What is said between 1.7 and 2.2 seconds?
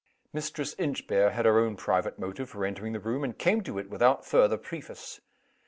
private